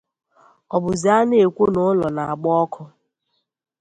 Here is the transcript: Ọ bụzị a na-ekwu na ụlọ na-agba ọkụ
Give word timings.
Ọ 0.75 0.77
bụzị 0.83 1.07
a 1.17 1.19
na-ekwu 1.29 1.63
na 1.73 1.79
ụlọ 1.89 2.07
na-agba 2.15 2.49
ọkụ 2.63 2.81